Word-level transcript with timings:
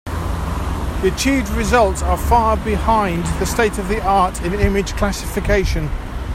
The 1.03 1.11
achieved 1.13 1.49
results 1.49 2.01
are 2.01 2.17
far 2.17 2.57
behind 2.57 3.23
the 3.39 3.45
state-of-the-art 3.45 4.41
in 4.41 4.51
image 4.55 4.93
classification. 4.93 5.91